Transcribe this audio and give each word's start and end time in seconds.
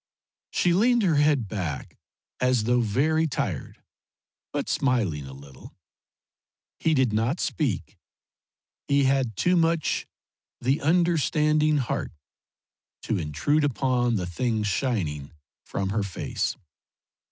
She 0.49 0.73
leaned 0.73 1.03
her 1.03 1.17
head 1.17 1.47
back 1.47 1.95
as 2.39 2.63
though 2.63 2.81
very 2.81 3.27
tired, 3.27 3.83
but 4.51 4.67
smiling 4.67 5.27
a 5.27 5.31
little. 5.33 5.75
He 6.79 6.95
did 6.95 7.13
not 7.13 7.39
speak; 7.39 7.99
he 8.87 9.03
had 9.03 9.35
too 9.35 9.55
much 9.55 10.07
the 10.59 10.81
understanding 10.81 11.77
heart 11.77 12.13
to 13.03 13.19
intrude 13.19 13.63
upon 13.63 14.15
the 14.15 14.25
things 14.25 14.65
shining 14.65 15.33
from 15.65 15.89
her 15.89 16.01
face. 16.01 16.55